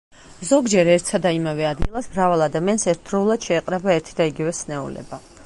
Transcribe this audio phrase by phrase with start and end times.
[0.51, 5.25] ზოგჯერ ერთსა და იმავე ადგილას მრავალ ადამიანს ერთდროულად შეეყრება ერთი და იგივე სნეულება.